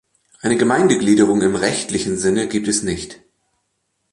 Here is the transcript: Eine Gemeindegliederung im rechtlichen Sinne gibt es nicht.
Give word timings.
Eine 0.41 0.57
Gemeindegliederung 0.57 1.43
im 1.43 1.55
rechtlichen 1.55 2.17
Sinne 2.17 2.47
gibt 2.47 2.67
es 2.67 2.81
nicht. 2.81 3.21